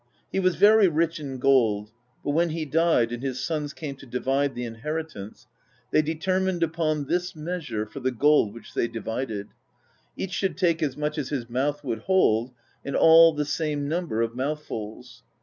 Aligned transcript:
He 0.31 0.39
was 0.39 0.55
very 0.55 0.87
rich 0.87 1.19
in 1.19 1.37
gold; 1.37 1.91
but 2.23 2.31
when 2.31 2.49
he 2.49 2.65
died 2.65 3.11
and 3.11 3.21
his 3.21 3.39
sons 3.39 3.71
came 3.71 3.93
to 3.97 4.07
divide 4.07 4.55
the 4.55 4.65
inheritance, 4.65 5.45
they 5.91 6.01
determined 6.01 6.63
upon 6.63 7.05
this 7.05 7.35
measure 7.35 7.85
for 7.85 7.99
the 7.99 8.09
gold 8.09 8.51
which 8.51 8.73
they 8.73 8.87
divided: 8.87 9.49
each 10.17 10.31
should 10.31 10.57
take 10.57 10.81
as 10.81 10.97
much 10.97 11.19
as 11.19 11.29
his 11.29 11.51
mouth 11.51 11.83
would 11.83 11.99
hold, 11.99 12.51
and 12.83 12.95
all 12.95 13.31
the 13.31 13.45
same 13.45 13.87
number 13.87 14.23
of 14.23 14.35
mouthfuls. 14.35 15.21